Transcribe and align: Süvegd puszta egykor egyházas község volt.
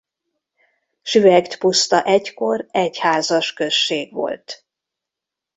Süvegd 1.01 1.57
puszta 1.57 2.03
egykor 2.03 2.67
egyházas 2.71 3.53
község 3.53 4.13
volt. 4.13 4.65